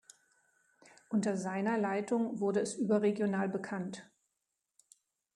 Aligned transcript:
Unter 1.09 1.37
seiner 1.37 1.77
Leitung 1.77 2.39
wurde 2.39 2.59
es 2.59 2.73
überregional 2.73 3.47
bekannt. 3.47 4.09